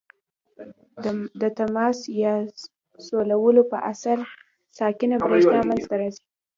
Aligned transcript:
د 1.41 1.43
تماس 1.57 1.99
یا 2.23 2.33
سولولو 3.05 3.63
په 3.71 3.77
اثر 3.91 4.17
ساکنه 4.77 5.15
برېښنا 5.23 5.61
منځ 5.69 5.83
ته 5.89 5.95
راځي. 6.01 6.23